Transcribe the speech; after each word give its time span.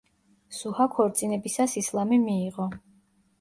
სუჰა 0.59 0.87
ქორწინებისას 0.95 1.77
ისლამი 1.83 2.19
მიიღო. 2.25 2.69